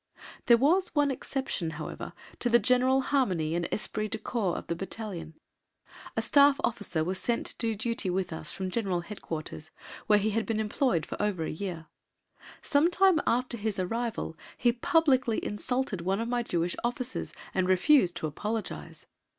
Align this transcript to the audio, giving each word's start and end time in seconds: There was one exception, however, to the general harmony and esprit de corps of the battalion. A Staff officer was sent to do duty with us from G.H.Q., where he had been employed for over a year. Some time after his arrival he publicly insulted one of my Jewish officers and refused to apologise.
There 0.47 0.57
was 0.57 0.95
one 0.95 1.11
exception, 1.11 1.69
however, 1.77 2.13
to 2.39 2.49
the 2.49 2.57
general 2.57 3.01
harmony 3.01 3.53
and 3.53 3.67
esprit 3.71 4.07
de 4.07 4.17
corps 4.17 4.57
of 4.57 4.65
the 4.65 4.75
battalion. 4.75 5.35
A 6.17 6.23
Staff 6.23 6.59
officer 6.63 7.03
was 7.03 7.19
sent 7.19 7.45
to 7.45 7.55
do 7.59 7.75
duty 7.75 8.09
with 8.09 8.33
us 8.33 8.51
from 8.51 8.71
G.H.Q., 8.71 9.61
where 10.07 10.17
he 10.17 10.31
had 10.31 10.47
been 10.47 10.59
employed 10.59 11.05
for 11.05 11.21
over 11.21 11.43
a 11.43 11.51
year. 11.51 11.85
Some 12.63 12.89
time 12.89 13.21
after 13.27 13.57
his 13.57 13.77
arrival 13.77 14.35
he 14.57 14.71
publicly 14.71 15.37
insulted 15.45 16.01
one 16.01 16.19
of 16.19 16.27
my 16.27 16.41
Jewish 16.41 16.75
officers 16.83 17.31
and 17.53 17.67
refused 17.69 18.15
to 18.15 18.25
apologise. 18.25 19.05